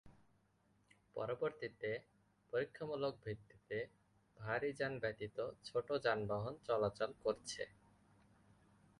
পরবর্তীতে 1.15 1.89
পরীক্ষামূলক 2.53 3.13
ভিত্তিতে 3.25 3.77
ভারী 4.37 4.71
যান 4.73 4.93
ব্যতীত 4.99 5.37
ছোট 5.63 5.87
যানবাহন 6.05 6.53
চলাচল 6.67 7.11
করছে। 7.23 7.63